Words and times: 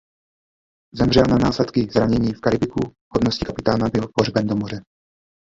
Zemřel 0.95 1.23
na 1.29 1.37
následky 1.37 1.87
zranění 1.91 2.33
v 2.33 2.41
Karibiku 2.41 2.79
v 2.89 2.93
hodnosti 3.09 3.45
kapitána 3.45 3.89
byl 3.89 4.07
pohřben 4.15 4.47
do 4.47 4.55
moře. 4.55 4.81